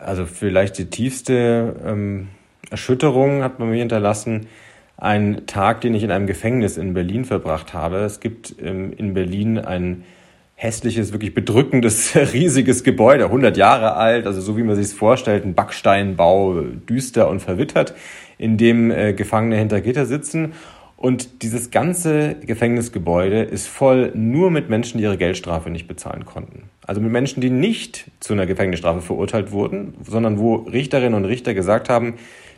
Also 0.00 0.26
vielleicht 0.26 0.76
die 0.76 0.90
tiefste 0.90 1.76
ähm, 1.86 2.28
Erschütterung 2.68 3.44
hat 3.44 3.60
man 3.60 3.70
mir 3.70 3.78
hinterlassen, 3.78 4.48
ein 4.96 5.46
Tag, 5.46 5.82
den 5.82 5.94
ich 5.94 6.02
in 6.02 6.10
einem 6.10 6.26
Gefängnis 6.26 6.78
in 6.78 6.94
Berlin 6.94 7.24
verbracht 7.24 7.74
habe. 7.74 7.98
Es 7.98 8.18
gibt 8.18 8.56
ähm, 8.60 8.92
in 8.92 9.14
Berlin 9.14 9.58
ein 9.58 10.02
hässliches, 10.56 11.12
wirklich 11.12 11.32
bedrückendes, 11.32 12.16
riesiges 12.32 12.82
Gebäude, 12.82 13.26
100 13.26 13.56
Jahre 13.56 13.94
alt, 13.94 14.26
also 14.26 14.40
so 14.40 14.56
wie 14.56 14.64
man 14.64 14.74
sich 14.74 14.86
es 14.86 14.92
vorstellt, 14.92 15.44
ein 15.44 15.54
Backsteinbau, 15.54 16.60
düster 16.88 17.28
und 17.28 17.38
verwittert, 17.38 17.94
in 18.36 18.56
dem 18.56 18.90
äh, 18.90 19.12
Gefangene 19.12 19.56
hinter 19.58 19.80
Gitter 19.80 20.06
sitzen. 20.06 20.54
Und 21.04 21.42
dieses 21.42 21.70
ganze 21.70 22.34
Gefängnisgebäude 22.46 23.42
ist 23.42 23.68
voll 23.68 24.10
nur 24.14 24.50
mit 24.50 24.70
Menschen, 24.70 24.96
die 24.96 25.04
ihre 25.04 25.18
Geldstrafe 25.18 25.68
nicht 25.68 25.86
bezahlen 25.86 26.24
konnten. 26.24 26.70
Also 26.86 27.02
mit 27.02 27.12
Menschen, 27.12 27.42
die 27.42 27.50
nicht 27.50 28.10
zu 28.20 28.32
einer 28.32 28.46
Gefängnisstrafe 28.46 29.02
verurteilt 29.02 29.52
wurden, 29.52 29.92
sondern 30.02 30.38
wo 30.38 30.54
Richterinnen 30.54 31.12
und 31.12 31.26
Richter 31.26 31.52
gesagt 31.52 31.90
haben, 31.90 32.14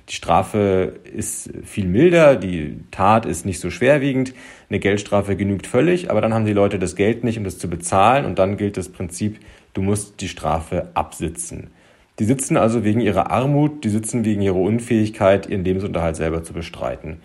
die 0.08 0.14
Strafe 0.14 0.92
ist 1.12 1.50
viel 1.64 1.86
milder, 1.86 2.36
die 2.36 2.76
Tat 2.92 3.26
ist 3.26 3.46
nicht 3.46 3.58
so 3.58 3.68
schwerwiegend, 3.68 4.32
eine 4.70 4.78
Geldstrafe 4.78 5.34
genügt 5.34 5.66
völlig, 5.66 6.12
aber 6.12 6.20
dann 6.20 6.32
haben 6.32 6.46
die 6.46 6.52
Leute 6.52 6.78
das 6.78 6.94
Geld 6.94 7.24
nicht, 7.24 7.38
um 7.38 7.42
das 7.42 7.58
zu 7.58 7.68
bezahlen 7.68 8.24
und 8.24 8.38
dann 8.38 8.56
gilt 8.56 8.76
das 8.76 8.90
Prinzip, 8.90 9.40
du 9.74 9.82
musst 9.82 10.20
die 10.20 10.28
Strafe 10.28 10.90
absitzen. 10.94 11.70
Die 12.20 12.24
sitzen 12.24 12.56
also 12.56 12.84
wegen 12.84 13.00
ihrer 13.00 13.28
Armut, 13.28 13.82
die 13.82 13.88
sitzen 13.88 14.24
wegen 14.24 14.40
ihrer 14.40 14.54
Unfähigkeit, 14.54 15.48
ihren 15.48 15.64
Lebensunterhalt 15.64 16.14
selber 16.14 16.44
zu 16.44 16.52
bestreiten. 16.52 17.16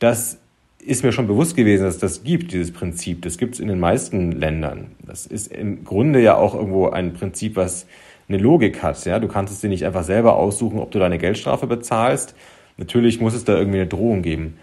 Das 0.00 0.40
ist 0.86 1.02
mir 1.02 1.12
schon 1.12 1.26
bewusst 1.26 1.56
gewesen, 1.56 1.84
dass 1.84 1.98
das 1.98 2.24
gibt, 2.24 2.52
dieses 2.52 2.72
Prinzip. 2.72 3.22
Das 3.22 3.38
gibt 3.38 3.54
es 3.54 3.60
in 3.60 3.68
den 3.68 3.80
meisten 3.80 4.32
Ländern. 4.32 4.92
Das 5.06 5.26
ist 5.26 5.48
im 5.48 5.84
Grunde 5.84 6.20
ja 6.20 6.36
auch 6.36 6.54
irgendwo 6.54 6.88
ein 6.88 7.14
Prinzip, 7.14 7.56
was 7.56 7.86
eine 8.28 8.38
Logik 8.38 8.82
hat. 8.82 9.04
Ja? 9.06 9.18
Du 9.18 9.28
kannst 9.28 9.52
es 9.52 9.60
dir 9.60 9.68
nicht 9.68 9.86
einfach 9.86 10.04
selber 10.04 10.36
aussuchen, 10.36 10.78
ob 10.78 10.90
du 10.90 10.98
deine 10.98 11.18
Geldstrafe 11.18 11.66
bezahlst. 11.66 12.34
Natürlich 12.76 13.20
muss 13.20 13.34
es 13.34 13.44
da 13.44 13.56
irgendwie 13.56 13.78
eine 13.78 13.88
Drohung 13.88 14.22
geben. 14.22 14.58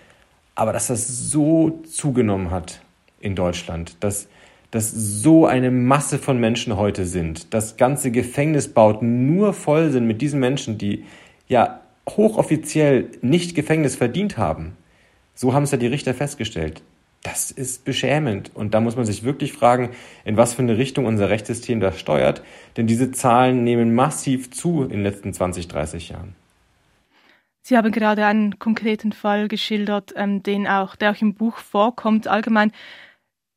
Aber 0.53 0.73
dass 0.73 0.87
das 0.87 1.07
so 1.07 1.81
zugenommen 1.89 2.51
hat 2.51 2.81
in 3.19 3.35
Deutschland, 3.35 4.03
dass, 4.03 4.27
dass 4.69 4.91
so 4.91 5.47
eine 5.47 5.71
Masse 5.71 6.19
von 6.19 6.39
Menschen 6.39 6.77
heute 6.77 7.05
sind, 7.05 7.53
dass 7.53 7.77
ganze 7.77 8.11
Gefängnisbauten 8.11 9.33
nur 9.35 9.53
voll 9.53 9.89
sind 9.89 10.05
mit 10.05 10.21
diesen 10.21 10.39
Menschen, 10.39 10.77
die 10.77 11.05
ja 11.47 11.79
hochoffiziell 12.09 13.07
nicht 13.21 13.55
Gefängnis 13.55 13.95
verdient 13.95 14.37
haben, 14.37 14.73
so 15.33 15.53
haben 15.53 15.63
es 15.63 15.71
ja 15.71 15.77
die 15.77 15.87
Richter 15.87 16.13
festgestellt. 16.13 16.81
Das 17.23 17.51
ist 17.51 17.85
beschämend. 17.85 18.51
Und 18.55 18.73
da 18.73 18.79
muss 18.79 18.95
man 18.95 19.05
sich 19.05 19.23
wirklich 19.23 19.53
fragen, 19.53 19.91
in 20.25 20.37
was 20.37 20.55
für 20.55 20.63
eine 20.63 20.77
Richtung 20.77 21.05
unser 21.05 21.29
Rechtssystem 21.29 21.79
das 21.79 21.99
steuert. 21.99 22.41
Denn 22.77 22.87
diese 22.87 23.11
Zahlen 23.11 23.63
nehmen 23.63 23.93
massiv 23.93 24.51
zu 24.51 24.83
in 24.83 24.89
den 24.89 25.03
letzten 25.03 25.33
20, 25.33 25.67
30 25.67 26.09
Jahren. 26.09 26.35
Sie 27.63 27.77
haben 27.77 27.91
gerade 27.91 28.25
einen 28.25 28.57
konkreten 28.57 29.11
Fall 29.11 29.47
geschildert, 29.47 30.13
ähm, 30.15 30.41
den 30.41 30.67
auch, 30.67 30.95
der 30.95 31.11
auch 31.11 31.21
im 31.21 31.35
Buch 31.35 31.57
vorkommt. 31.57 32.27
Allgemein 32.27 32.71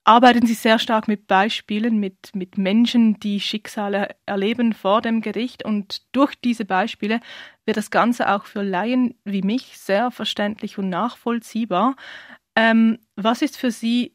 arbeiten 0.04 0.46
Sie 0.46 0.54
sehr 0.54 0.78
stark 0.78 1.08
mit 1.08 1.26
Beispielen, 1.26 1.98
mit, 1.98 2.34
mit 2.34 2.58
Menschen, 2.58 3.18
die 3.20 3.40
Schicksale 3.40 4.14
erleben 4.26 4.72
vor 4.72 5.00
dem 5.00 5.22
Gericht. 5.22 5.64
Und 5.64 6.02
durch 6.12 6.34
diese 6.36 6.64
Beispiele 6.64 7.20
wird 7.64 7.76
das 7.76 7.90
Ganze 7.90 8.30
auch 8.30 8.44
für 8.44 8.62
Laien 8.62 9.14
wie 9.24 9.42
mich 9.42 9.78
sehr 9.78 10.10
verständlich 10.10 10.78
und 10.78 10.90
nachvollziehbar. 10.90 11.96
Ähm, 12.54 12.98
was 13.16 13.42
ist 13.42 13.56
für 13.56 13.70
Sie 13.70 14.14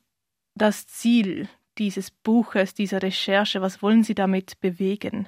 das 0.55 0.87
Ziel 0.87 1.49
dieses 1.77 2.11
Buches, 2.11 2.73
dieser 2.73 3.01
Recherche? 3.01 3.61
Was 3.61 3.81
wollen 3.81 4.03
Sie 4.03 4.15
damit 4.15 4.59
bewegen? 4.61 5.27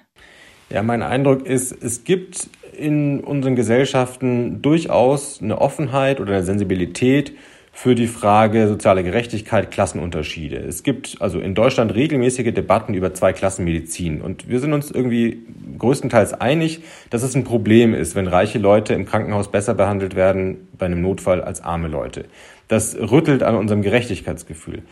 Ja, 0.70 0.84
mein 0.84 1.02
Eindruck 1.02 1.46
ist, 1.46 1.72
es 1.84 2.06
gibt 2.06 2.50
in 2.78 3.20
unseren 3.22 3.56
Gesellschaften 3.56 4.62
durchaus 4.62 5.42
eine 5.42 5.60
Offenheit 5.60 6.22
oder 6.22 6.36
eine 6.36 6.44
Sensibilität 6.44 7.34
für 7.82 7.96
die 7.96 8.06
Frage 8.06 8.68
soziale 8.68 9.04
Gerechtigkeit, 9.04 9.72
Klassenunterschiede. 9.72 10.56
Es 10.58 10.84
gibt 10.84 11.18
also 11.20 11.40
in 11.40 11.56
Deutschland 11.56 11.96
regelmäßige 11.96 12.54
Debatten 12.54 12.94
über 12.94 13.16
Zweiklassenmedizin 13.16 14.22
und 14.22 14.48
wir 14.48 14.60
sind 14.60 14.74
uns 14.74 14.92
irgendwie 14.92 15.40
größtenteils 15.80 16.36
einig, 16.36 16.84
dass 17.10 17.24
es 17.24 17.34
ein 17.34 17.44
Problem 17.44 17.96
ist, 17.96 18.14
wenn 18.14 18.28
reiche 18.28 18.60
Leute 18.60 18.94
im 18.94 19.08
Krankenhaus 19.08 19.50
besser 19.50 19.74
behandelt 19.74 20.16
werden 20.16 20.68
bei 20.78 20.86
einem 20.86 21.02
Notfall 21.02 21.42
als 21.42 21.62
arme 21.62 21.88
Leute. 21.88 22.26
Das 22.68 22.96
rüttelt 22.96 23.42
an 23.42 23.56
unserem 23.56 23.82
Gerechtigkeitsgefühl. 23.82 24.84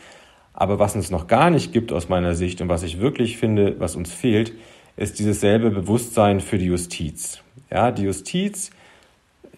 Aber 0.54 0.80
was 0.80 0.96
uns 0.96 1.12
noch 1.12 1.28
gar 1.28 1.52
nicht 1.52 1.72
gibt 1.72 1.92
aus 1.92 2.10
meiner 2.10 2.34
Sicht 2.34 2.60
und 2.60 2.70
was 2.70 2.82
ich 2.82 3.00
wirklich 3.00 3.38
finde, 3.38 3.76
was 3.78 3.96
uns 3.96 4.12
fehlt, 4.12 4.54
ist 4.98 5.20
dieses 5.20 5.42
selbe 5.42 5.70
Bewusstsein 5.70 6.40
für 6.40 6.58
die 6.58 6.66
Justiz. 6.66 7.44
Ja, 7.70 7.92
die 7.92 8.06
Justiz 8.06 8.72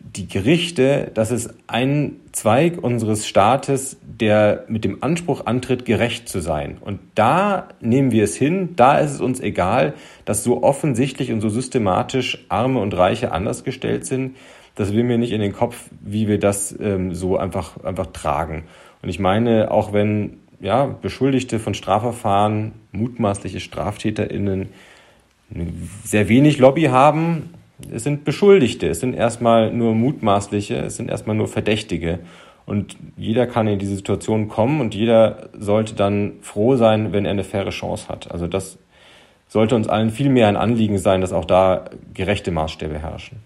die 0.03 0.27
Gerichte, 0.27 1.11
das 1.13 1.31
ist 1.31 1.53
ein 1.67 2.17
Zweig 2.31 2.81
unseres 2.81 3.27
Staates, 3.27 3.97
der 4.01 4.65
mit 4.67 4.83
dem 4.83 5.03
Anspruch 5.03 5.45
antritt, 5.45 5.85
gerecht 5.85 6.29
zu 6.29 6.39
sein. 6.39 6.77
Und 6.79 6.99
da 7.15 7.69
nehmen 7.81 8.11
wir 8.11 8.23
es 8.23 8.35
hin, 8.35 8.69
da 8.75 8.97
ist 8.97 9.11
es 9.11 9.21
uns 9.21 9.39
egal, 9.39 9.93
dass 10.25 10.43
so 10.43 10.63
offensichtlich 10.63 11.31
und 11.31 11.41
so 11.41 11.49
systematisch 11.49 12.45
Arme 12.49 12.79
und 12.79 12.95
Reiche 12.95 13.31
anders 13.31 13.63
gestellt 13.63 14.05
sind. 14.05 14.35
Das 14.75 14.93
will 14.93 15.03
mir 15.03 15.17
nicht 15.17 15.31
in 15.31 15.41
den 15.41 15.53
Kopf, 15.53 15.89
wie 16.01 16.27
wir 16.27 16.39
das 16.39 16.75
ähm, 16.79 17.13
so 17.13 17.37
einfach, 17.37 17.83
einfach 17.83 18.07
tragen. 18.07 18.63
Und 19.01 19.09
ich 19.09 19.19
meine, 19.19 19.71
auch 19.71 19.93
wenn 19.93 20.37
ja, 20.61 20.85
Beschuldigte 20.85 21.59
von 21.59 21.73
Strafverfahren, 21.73 22.71
mutmaßliche 22.91 23.59
StraftäterInnen, 23.59 24.69
sehr 26.03 26.29
wenig 26.29 26.59
Lobby 26.59 26.83
haben, 26.83 27.49
es 27.91 28.03
sind 28.03 28.23
Beschuldigte, 28.23 28.87
es 28.87 28.99
sind 28.99 29.13
erstmal 29.13 29.71
nur 29.71 29.95
Mutmaßliche, 29.95 30.75
es 30.75 30.97
sind 30.97 31.09
erstmal 31.09 31.35
nur 31.35 31.47
Verdächtige. 31.47 32.19
Und 32.65 32.95
jeder 33.17 33.47
kann 33.47 33.67
in 33.67 33.79
diese 33.79 33.95
Situation 33.95 34.47
kommen 34.47 34.81
und 34.81 34.93
jeder 34.93 35.49
sollte 35.57 35.95
dann 35.95 36.33
froh 36.41 36.75
sein, 36.75 37.11
wenn 37.11 37.25
er 37.25 37.31
eine 37.31 37.43
faire 37.43 37.71
Chance 37.71 38.07
hat. 38.07 38.31
Also 38.31 38.47
das 38.47 38.77
sollte 39.47 39.75
uns 39.75 39.87
allen 39.87 40.11
viel 40.11 40.29
mehr 40.29 40.47
ein 40.47 40.55
Anliegen 40.55 40.97
sein, 40.97 41.21
dass 41.21 41.33
auch 41.33 41.45
da 41.45 41.89
gerechte 42.13 42.51
Maßstäbe 42.51 42.99
herrschen. 42.99 43.39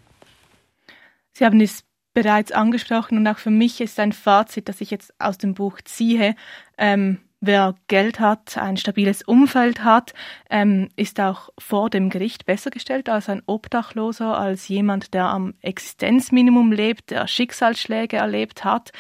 Sie 1.31 1.45
haben 1.45 1.59
es 1.59 1.83
bereits 2.13 2.51
angesprochen 2.51 3.17
und 3.17 3.27
auch 3.27 3.39
für 3.39 3.49
mich 3.49 3.81
ist 3.81 3.99
ein 3.99 4.13
Fazit, 4.13 4.69
das 4.69 4.81
ich 4.81 4.91
jetzt 4.91 5.13
aus 5.19 5.37
dem 5.37 5.53
Buch 5.53 5.81
ziehe. 5.83 6.35
Ähm, 6.77 7.19
Wer 7.47 7.75
Geld 7.87 8.19
hat, 8.19 8.57
ein 8.57 8.75
stabiles 8.75 9.21
Umfeld 9.21 9.83
hat, 9.83 10.15
ähm, 10.49 10.89
ist 10.95 11.19
auch 11.19 11.49
vor 11.59 11.91
dem 11.91 12.09
Gericht 12.09 12.47
besser 12.47 12.71
gestellt 12.71 13.07
als 13.07 13.29
ein 13.29 13.43
Obdachloser, 13.45 14.35
als 14.35 14.67
jemand, 14.67 15.13
der 15.13 15.25
am 15.25 15.53
Existenzminimum 15.61 16.71
lebt, 16.71 17.11
der 17.11 17.27
Schicksalsschläge 17.27 18.17
erlebt 18.17 18.63
hat. 18.63 18.93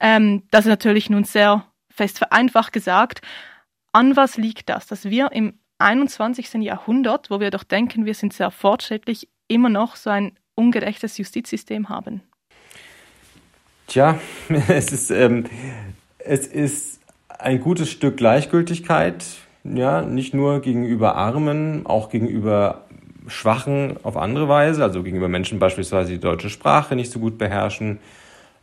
Ähm, 0.00 0.42
das 0.50 0.64
ist 0.64 0.70
natürlich 0.70 1.10
nun 1.10 1.22
sehr 1.22 1.64
fest 1.90 2.18
vereinfacht 2.18 2.72
gesagt. 2.72 3.20
An 3.92 4.16
was 4.16 4.36
liegt 4.36 4.68
das, 4.68 4.88
dass 4.88 5.04
wir 5.04 5.30
im 5.30 5.60
21. 5.78 6.54
Jahrhundert, 6.54 7.30
wo 7.30 7.38
wir 7.38 7.52
doch 7.52 7.62
denken, 7.62 8.04
wir 8.04 8.14
sind 8.14 8.32
sehr 8.32 8.50
fortschrittlich, 8.50 9.28
immer 9.46 9.68
noch 9.68 9.94
so 9.94 10.10
ein 10.10 10.36
ungerechtes 10.56 11.18
Justizsystem 11.18 11.88
haben? 11.88 12.20
Tja, 13.86 14.18
es 14.68 14.90
ist, 14.90 15.10
ähm, 15.12 15.44
es 16.18 16.48
ist 16.48 17.01
ein 17.42 17.60
gutes 17.60 17.90
Stück 17.90 18.16
Gleichgültigkeit, 18.16 19.24
ja, 19.64 20.02
nicht 20.02 20.34
nur 20.34 20.60
gegenüber 20.60 21.16
Armen, 21.16 21.86
auch 21.86 22.08
gegenüber 22.08 22.84
Schwachen 23.26 23.96
auf 24.02 24.16
andere 24.16 24.48
Weise, 24.48 24.82
also 24.82 25.02
gegenüber 25.02 25.28
Menschen 25.28 25.58
beispielsweise 25.58 26.12
die 26.12 26.20
deutsche 26.20 26.50
Sprache 26.50 26.96
nicht 26.96 27.12
so 27.12 27.20
gut 27.20 27.38
beherrschen. 27.38 27.98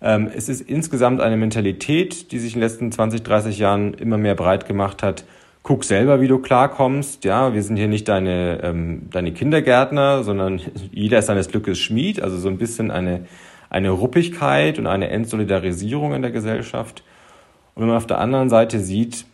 Ähm, 0.01 0.29
es 0.33 0.49
ist 0.49 0.61
insgesamt 0.61 1.21
eine 1.21 1.37
Mentalität, 1.37 2.31
die 2.31 2.39
sich 2.39 2.55
in 2.55 2.59
den 2.59 2.67
letzten 2.67 2.91
20, 2.91 3.23
30 3.23 3.57
Jahren 3.59 3.93
immer 3.93 4.17
mehr 4.17 4.35
breit 4.35 4.65
gemacht 4.65 5.03
hat. 5.03 5.25
Guck 5.61 5.83
selber, 5.83 6.21
wie 6.21 6.27
du 6.27 6.39
klarkommst. 6.39 7.25
Ja, 7.25 7.53
wir 7.53 7.63
sind 7.63 7.75
hier 7.75 7.89
nicht 7.89 8.07
deine, 8.07 8.61
ähm, 8.63 9.09
deine 9.11 9.33
Kindergärtner, 9.33 10.23
sondern 10.23 10.61
jeder 10.91 11.19
ist 11.19 11.25
seines 11.25 11.49
Glückes 11.49 11.79
Schmied. 11.79 12.21
Also 12.21 12.37
so 12.37 12.47
ein 12.47 12.57
bisschen 12.57 12.91
eine, 12.91 13.25
eine 13.69 13.89
Ruppigkeit 13.89 14.79
und 14.79 14.87
eine 14.87 15.09
Entsolidarisierung 15.09 16.13
in 16.13 16.21
der 16.21 16.31
Gesellschaft. 16.31 17.03
Und 17.79 17.83
wenn 17.83 17.87
man 17.91 17.97
auf 17.97 18.07
der 18.07 18.19
anderen 18.19 18.49
Seite 18.49 18.81
sieht, 18.81 19.25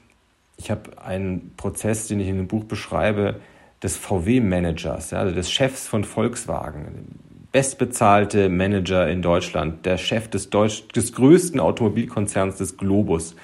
ich 0.58 0.70
habe 0.70 1.02
einen 1.04 1.54
Prozess, 1.58 2.08
den 2.08 2.20
ich 2.20 2.28
in 2.28 2.38
dem 2.38 2.46
Buch 2.46 2.66
beschreibe, 2.66 3.38
des 3.82 3.98
VW-Managers, 3.98 5.10
ja, 5.10 5.18
also 5.18 5.34
des 5.34 5.52
Chefs 5.52 5.88
von 5.88 6.04
Volkswagen, 6.04 7.18
bestbezahlte 7.52 8.50
Manager 8.50 9.10
in 9.10 9.24
Deutschland, 9.24 9.84
der 9.88 9.98
Chef 9.98 10.28
des, 10.28 10.52
Deutsch, 10.52 10.88
des 10.90 11.14
größten 11.14 11.60
Automobilkonzerns 11.60 12.58
des 12.58 12.78
Globus. 12.78 13.36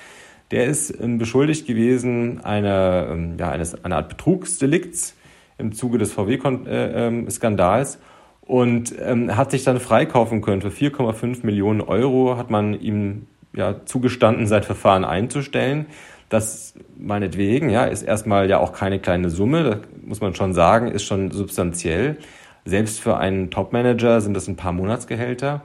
Der 0.52 0.66
ist 0.66 0.94
ähm, 1.02 1.18
beschuldigt 1.18 1.66
gewesen 1.66 2.42
einer, 2.42 3.08
ähm, 3.10 3.38
ja, 3.40 3.50
eines, 3.50 3.84
einer 3.84 3.96
Art 3.96 4.10
Betrugsdelikts 4.10 5.16
im 5.58 5.74
Zuge 5.74 5.98
des 5.98 6.14
VW-Skandals. 6.14 7.96
Äh, 7.96 7.98
ähm, 7.98 8.02
und 8.42 8.94
ähm, 9.00 9.36
hat 9.36 9.50
sich 9.50 9.64
dann 9.64 9.80
freikaufen 9.80 10.42
können. 10.42 10.62
Für 10.62 10.70
4,5 10.70 11.44
Millionen 11.44 11.82
Euro 11.82 12.38
hat 12.38 12.52
man 12.52 12.80
ihm 12.80 13.26
ja, 13.54 13.86
zugestanden, 13.86 14.48
sein 14.48 14.64
Verfahren 14.64 15.06
einzustellen. 15.06 15.88
Das 16.30 16.74
meinetwegen, 16.98 17.70
ja, 17.70 17.86
ist 17.86 18.04
erstmal 18.04 18.50
ja 18.50 18.60
auch 18.60 18.74
keine 18.74 19.00
kleine 19.00 19.30
Summe, 19.30 19.64
das 19.64 19.80
muss 20.06 20.22
man 20.22 20.34
schon 20.34 20.54
sagen, 20.54 20.88
ist 20.88 21.04
schon 21.04 21.32
substanziell. 21.32 22.18
Selbst 22.64 23.02
für 23.02 23.18
einen 23.18 23.50
Topmanager 23.50 24.22
sind 24.22 24.34
das 24.34 24.48
ein 24.48 24.56
paar 24.56 24.72
Monatsgehälter. 24.72 25.62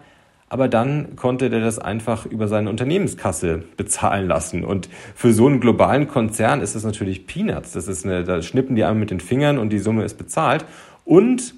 Aber 0.48 0.68
dann 0.68 1.16
konnte 1.16 1.50
der 1.50 1.60
das 1.60 1.78
einfach 1.78 2.24
über 2.24 2.46
seine 2.46 2.70
Unternehmenskasse 2.70 3.64
bezahlen 3.76 4.28
lassen. 4.28 4.64
Und 4.64 4.88
für 5.14 5.32
so 5.32 5.46
einen 5.46 5.60
globalen 5.60 6.06
Konzern 6.06 6.60
ist 6.60 6.76
das 6.76 6.84
natürlich 6.84 7.26
Peanuts. 7.26 7.72
Das 7.72 7.88
ist 7.88 8.04
eine, 8.04 8.22
da 8.22 8.40
schnippen 8.42 8.76
die 8.76 8.84
einmal 8.84 9.00
mit 9.00 9.10
den 9.10 9.20
Fingern 9.20 9.58
und 9.58 9.70
die 9.70 9.80
Summe 9.80 10.04
ist 10.04 10.18
bezahlt. 10.18 10.64
Und 11.04 11.54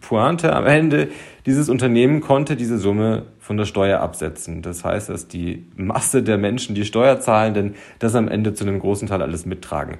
Pointe 0.00 0.54
am 0.54 0.66
Ende, 0.66 1.08
dieses 1.46 1.68
Unternehmen 1.68 2.20
konnte 2.20 2.56
diese 2.56 2.78
Summe 2.78 3.24
von 3.40 3.56
der 3.56 3.64
Steuer 3.64 4.00
absetzen. 4.00 4.62
Das 4.62 4.84
heißt, 4.84 5.08
dass 5.08 5.28
die 5.28 5.66
Masse 5.76 6.22
der 6.22 6.38
Menschen, 6.38 6.74
die 6.74 6.84
Steuer 6.84 7.20
zahlen, 7.20 7.54
denn 7.54 7.74
das 7.98 8.14
am 8.14 8.28
Ende 8.28 8.54
zu 8.54 8.64
einem 8.64 8.78
großen 8.78 9.08
Teil 9.08 9.22
alles 9.22 9.46
mittragen. 9.46 9.98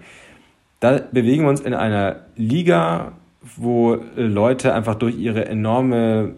Da 0.81 1.01
bewegen 1.11 1.43
wir 1.43 1.51
uns 1.51 1.61
in 1.61 1.75
einer 1.75 2.27
Liga, 2.37 3.13
wo 3.57 3.99
Leute 4.17 4.75
einfach 4.75 4.95
durch 4.95 5.17
ihre 5.19 5.47
enorme 5.47 6.35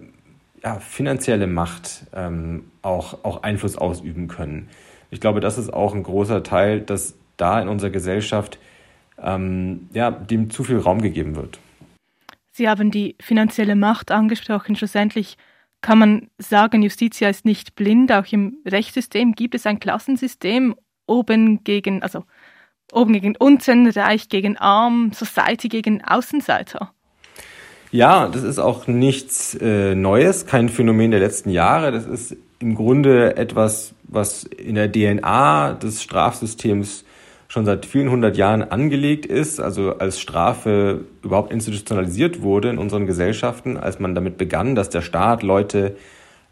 ja, 0.63 0.79
finanzielle 0.79 1.47
Macht 1.47 2.07
ähm, 2.15 2.65
auch, 2.83 3.25
auch 3.25 3.43
Einfluss 3.43 3.77
ausüben 3.77 4.29
können. 4.29 4.69
Ich 5.11 5.21
glaube, 5.21 5.41
das 5.41 5.59
ist 5.59 5.73
auch 5.73 5.95
ein 5.95 6.03
großer 6.03 6.43
Teil, 6.43 6.81
dass 6.81 7.15
da 7.37 7.61
in 7.61 7.69
unserer 7.69 7.91
Gesellschaft 7.91 8.59
ähm, 9.23 9.89
ja, 9.93 10.11
dem 10.11 10.51
zu 10.51 10.65
viel 10.65 10.79
Raum 10.79 11.01
gegeben 11.01 11.37
wird. 11.37 11.59
Sie 12.53 12.69
haben 12.69 12.91
die 12.91 13.17
finanzielle 13.21 13.77
Macht 13.77 14.11
angesprochen. 14.11 14.77
Schlussendlich 14.77 15.37
kann 15.81 15.99
man 15.99 16.31
sagen, 16.39 16.83
Justitia 16.83 17.29
ist 17.29 17.45
nicht 17.45 17.75
blind. 17.75 18.13
Auch 18.13 18.27
im 18.31 18.59
Rechtssystem 18.67 19.33
gibt 19.33 19.55
es 19.55 19.67
ein 19.67 19.81
Klassensystem, 19.81 20.75
oben 21.07 21.65
gegen, 21.65 22.03
also 22.03 22.25
oben 22.93 23.13
gegen 23.13 23.37
unten, 23.37 23.89
reich 23.89 24.29
gegen 24.29 24.57
arm, 24.57 25.13
Society 25.13 25.69
gegen 25.69 26.05
Außenseiter. 26.05 26.93
Ja, 27.93 28.29
das 28.29 28.43
ist 28.43 28.59
auch 28.59 28.87
nichts 28.87 29.55
äh, 29.55 29.95
Neues, 29.95 30.47
kein 30.47 30.69
Phänomen 30.69 31.11
der 31.11 31.21
letzten 31.21 31.51
Jahre. 31.51 31.91
Das 31.91 32.07
ist 32.07 32.37
im 32.61 32.75
Grunde 32.75 33.37
etwas, 33.37 33.95
was 34.05 34.45
in 34.45 34.77
der 34.77 34.91
DNA 34.91 35.73
des 35.75 36.03
Strafsystems 36.03 37.05
schon 37.51 37.65
seit 37.65 37.85
vielen 37.85 38.11
hundert 38.11 38.37
Jahren 38.37 38.63
angelegt 38.63 39.27
ist, 39.27 39.59
also 39.59 39.99
als 39.99 40.21
Strafe 40.21 41.01
überhaupt 41.25 41.53
institutionalisiert 41.53 42.43
wurde 42.43 42.71
in 42.71 42.79
unseren 42.79 43.07
Gesellschaften, 43.07 43.77
als 43.77 43.99
man 43.99 44.15
damit 44.15 44.39
begann, 44.39 44.77
dass 44.77 44.89
der 44.89 45.03
Staat 45.03 45.43
Leute 45.43 45.97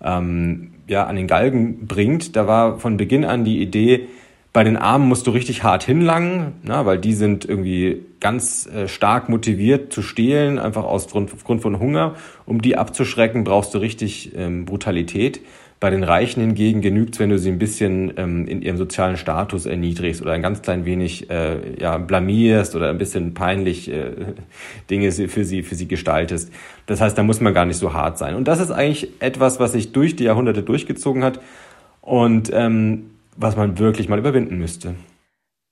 ähm, 0.03 0.73
ja, 0.89 1.07
an 1.07 1.15
den 1.15 1.29
Galgen 1.29 1.87
bringt. 1.87 2.35
Da 2.35 2.49
war 2.49 2.81
von 2.81 2.97
Beginn 2.97 3.25
an 3.25 3.45
die 3.45 3.63
Idee, 3.63 4.09
bei 4.53 4.65
den 4.65 4.77
Armen 4.77 5.07
musst 5.07 5.29
du 5.29 5.31
richtig 5.31 5.63
hart 5.63 5.85
hinlangen, 5.85 6.55
na, 6.65 6.85
weil 6.85 6.99
die 6.99 7.13
sind 7.13 7.45
irgendwie 7.45 8.03
ganz 8.19 8.67
äh, 8.67 8.89
stark 8.89 9.29
motiviert 9.29 9.93
zu 9.93 10.03
stehlen, 10.03 10.59
einfach 10.59 10.83
aus 10.83 11.07
Grund, 11.07 11.33
aufgrund 11.33 11.63
von 11.63 11.79
Hunger. 11.79 12.17
Um 12.45 12.61
die 12.61 12.77
abzuschrecken, 12.77 13.45
brauchst 13.45 13.73
du 13.73 13.79
richtig 13.79 14.33
ähm, 14.35 14.65
Brutalität. 14.65 15.43
Bei 15.81 15.91
den 15.91 16.03
Reichen 16.03 16.41
hingegen 16.41 16.81
genügt 16.81 17.15
es, 17.15 17.21
wenn 17.21 17.31
du 17.31 17.39
sie 17.39 17.51
ein 17.51 17.59
bisschen 17.59 18.13
ähm, 18.17 18.49
in 18.49 18.63
ihrem 18.63 18.77
sozialen 18.77 19.17
Status 19.17 19.65
erniedrigst 19.65 20.21
oder 20.21 20.33
ein 20.33 20.43
ganz 20.43 20.61
klein 20.61 20.85
wenig 20.85 21.31
äh, 21.31 21.81
ja, 21.81 21.99
blamierst 21.99 22.75
oder 22.75 22.91
ein 22.91 22.99
bisschen 22.99 23.33
peinlich 23.35 23.89
äh, 23.89 24.11
Dinge 24.91 25.13
für 25.13 25.45
sie, 25.45 25.63
für 25.63 25.77
sie 25.77 25.87
gestaltest. 25.87 26.53
Das 26.87 27.01
heißt, 27.01 27.17
da 27.17 27.23
muss 27.23 27.41
man 27.41 27.55
gar 27.55 27.65
nicht 27.65 27.77
so 27.77 27.93
hart 27.93 28.19
sein. 28.19 28.35
Und 28.35 28.49
das 28.49 28.59
ist 28.59 28.73
eigentlich 28.73 29.09
etwas, 29.21 29.61
was 29.61 29.73
sich 29.73 29.93
durch 29.93 30.17
die 30.17 30.25
Jahrhunderte 30.25 30.65
durchgezogen 30.65 31.23
hat 31.23 31.41
und 32.01 32.51
ähm, 32.53 33.11
was 33.37 33.57
man 33.57 33.79
wirklich 33.79 34.09
mal 34.09 34.19
überwinden 34.19 34.59
müsste. 34.59 34.95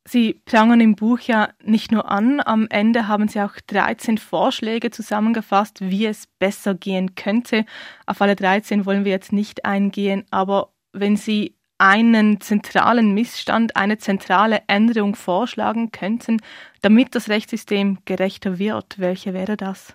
Sie 0.09 0.41
prangern 0.45 0.81
im 0.81 0.95
Buch 0.95 1.19
ja 1.19 1.49
nicht 1.65 1.91
nur 1.91 2.09
an, 2.09 2.41
am 2.45 2.69
Ende 2.71 3.09
haben 3.09 3.27
Sie 3.27 3.41
auch 3.41 3.55
13 3.67 4.19
Vorschläge 4.19 4.93
zusammengefasst, 4.93 5.81
wie 5.81 6.07
es 6.07 6.29
besser 6.39 6.75
gehen 6.75 7.17
könnte. 7.17 7.65
Auf 8.07 8.23
alle 8.23 8.37
13 8.37 8.87
wollen 8.87 9.05
wir 9.05 9.11
jetzt 9.11 9.33
nicht 9.33 9.65
eingehen, 9.65 10.25
aber 10.31 10.71
wenn 10.93 11.17
Sie 11.17 11.57
einen 11.79 12.41
zentralen 12.41 13.15
Missstand, 13.15 13.77
eine 13.77 13.99
zentrale 13.99 14.63
Änderung 14.69 15.17
vorschlagen 15.17 15.91
könnten, 15.91 16.39
damit 16.83 17.15
das 17.17 17.29
Rechtssystem 17.29 17.99
gerechter 18.05 18.59
wird, 18.61 18.99
welche 18.99 19.35
wäre 19.35 19.57
das? 19.57 19.95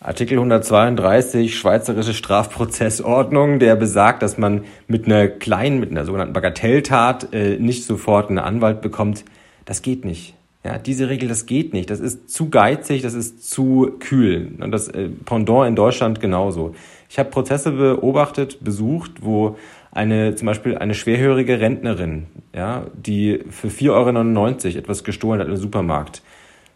Artikel 0.00 0.38
132 0.38 1.56
Schweizerische 1.56 2.12
Strafprozessordnung, 2.12 3.60
der 3.60 3.76
besagt, 3.76 4.22
dass 4.22 4.36
man 4.36 4.64
mit 4.88 5.06
einer 5.06 5.28
kleinen, 5.28 5.78
mit 5.78 5.92
einer 5.92 6.04
sogenannten 6.04 6.32
Bagatelltat 6.32 7.32
äh, 7.32 7.56
nicht 7.58 7.84
sofort 7.84 8.28
einen 8.28 8.40
Anwalt 8.40 8.82
bekommt. 8.82 9.24
Das 9.64 9.82
geht 9.82 10.04
nicht. 10.04 10.34
Ja, 10.64 10.78
diese 10.78 11.08
Regel, 11.08 11.28
das 11.28 11.46
geht 11.46 11.72
nicht. 11.72 11.90
Das 11.90 11.98
ist 11.98 12.30
zu 12.30 12.48
geizig, 12.48 13.02
das 13.02 13.14
ist 13.14 13.50
zu 13.50 13.92
kühl. 13.98 14.52
Und 14.60 14.70
das 14.70 14.88
äh, 14.88 15.08
Pendant 15.08 15.66
in 15.66 15.74
Deutschland 15.74 16.20
genauso. 16.20 16.74
Ich 17.08 17.18
habe 17.18 17.30
Prozesse 17.30 17.72
beobachtet, 17.72 18.62
besucht, 18.62 19.22
wo 19.22 19.56
eine 19.90 20.34
zum 20.36 20.46
Beispiel 20.46 20.78
eine 20.78 20.94
schwerhörige 20.94 21.60
Rentnerin, 21.60 22.26
ja, 22.54 22.86
die 22.94 23.40
für 23.50 23.68
4,99 23.68 24.66
Euro 24.68 24.78
etwas 24.78 25.04
gestohlen 25.04 25.40
hat 25.40 25.48
im 25.48 25.56
Supermarkt, 25.56 26.22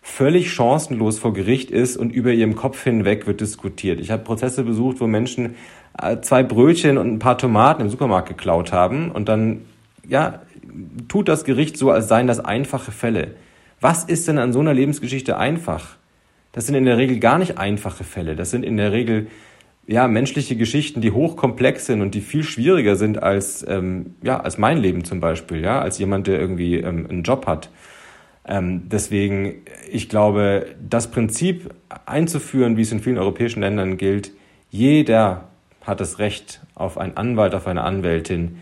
völlig 0.03 0.53
chancenlos 0.53 1.19
vor 1.19 1.33
Gericht 1.33 1.71
ist 1.71 1.97
und 1.97 2.11
über 2.11 2.33
ihrem 2.33 2.55
Kopf 2.57 2.83
hinweg 2.85 3.27
wird 3.27 3.41
diskutiert. 3.41 4.01
Ich 4.01 4.11
habe 4.11 4.23
Prozesse 4.23 4.65
besucht, 4.65 5.01
wo 5.01 5.07
Menschen 5.07 5.55
äh, 6.01 6.21
zwei 6.21 6.43
Brötchen 6.43 6.99
und 6.99 7.11
ein 7.11 7.19
paar 7.19 7.39
Tomaten 7.39 7.83
im 7.83 7.89
Supermarkt 7.89 8.29
geklaut 8.29 8.73
haben 8.73 9.11
und 9.11 9.29
dann 9.29 9.63
ja, 10.07 10.43
tut 11.09 11.29
das 11.29 11.45
Gericht 11.45 11.77
so, 11.77 11.91
als 11.91 12.09
seien 12.09 12.27
das 12.27 12.41
einfache 12.41 12.93
Fälle. 12.93 13.33
Was 13.81 14.05
ist 14.05 14.29
denn 14.29 14.39
an 14.39 14.53
so 14.53 14.61
einer 14.61 14.75
Lebensgeschichte 14.75 15.37
einfach? 15.37 15.97
Das 16.53 16.67
sind 16.67 16.75
in 16.75 16.87
der 16.87 16.97
Regel 16.97 17.19
gar 17.19 17.39
nicht 17.39 17.59
einfache 17.59 18.05
Fälle. 18.05 18.37
Das 18.37 18.51
sind 18.51 18.65
in 18.65 18.77
der 18.77 18.93
Regel 18.93 19.27
ja 19.87 20.09
menschliche 20.09 20.57
Geschichten, 20.57 21.01
die 21.01 21.13
hochkomplex 21.13 21.87
sind 21.87 22.01
und 22.01 22.15
die 22.15 22.21
viel 22.21 22.43
schwieriger 22.43 22.97
sind 22.97 23.23
als 23.23 23.65
ähm, 23.69 24.15
ja 24.23 24.41
als 24.41 24.59
mein 24.59 24.79
Leben 24.79 25.05
zum 25.05 25.21
Beispiel, 25.21 25.61
ja, 25.61 25.81
als 25.81 25.99
jemand, 25.99 26.27
der 26.27 26.41
irgendwie 26.41 26.77
ähm, 26.77 27.07
einen 27.09 27.23
Job 27.23 27.47
hat. 27.47 27.71
Ähm, 28.49 28.89
deswegen, 28.89 29.63
ich 29.91 30.09
glaube, 30.09 30.67
das 30.81 31.11
Prinzip 31.11 31.75
einzuführen, 32.05 32.77
wie 32.77 32.83
es 32.83 32.93
in 32.93 33.01
vielen 33.01 33.19
europäischen 33.19 33.61
Ländern 33.61 33.97
gilt, 33.97 34.33
jeder 34.71 35.49
hat 35.83 36.01
das 36.01 36.19
Recht 36.19 36.61
auf 36.75 36.99
einen 36.99 37.17
Anwalt, 37.17 37.55
auf 37.55 37.67
eine 37.67 37.83
Anwältin. 37.83 38.59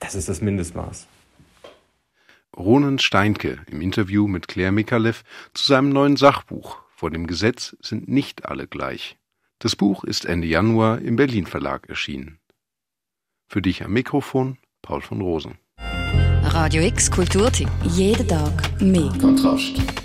Das 0.00 0.14
ist 0.14 0.28
das 0.28 0.40
Mindestmaß. 0.40 1.06
Ronen 2.56 2.98
Steinke 2.98 3.58
im 3.70 3.80
Interview 3.80 4.28
mit 4.28 4.48
Claire 4.48 4.72
Mikalev 4.72 5.22
zu 5.54 5.66
seinem 5.66 5.88
neuen 5.90 6.16
Sachbuch 6.16 6.78
Vor 6.94 7.10
dem 7.10 7.26
Gesetz 7.26 7.76
sind 7.80 8.08
nicht 8.08 8.46
alle 8.46 8.66
gleich. 8.66 9.18
Das 9.58 9.76
Buch 9.76 10.04
ist 10.04 10.24
Ende 10.24 10.46
Januar 10.46 11.00
im 11.00 11.16
Berlin 11.16 11.46
Verlag 11.46 11.88
erschienen. 11.88 12.38
Für 13.48 13.62
dich 13.62 13.84
am 13.84 13.92
Mikrofon 13.92 14.58
Paul 14.82 15.00
von 15.00 15.20
Rosen. 15.20 15.58
Radio 16.44 16.82
X 16.82 17.10
Kulturtipp. 17.10 17.68
Jeden 17.82 18.28
Tag 18.28 18.80
mehr. 18.80 19.12
Kontrast. 19.20 20.03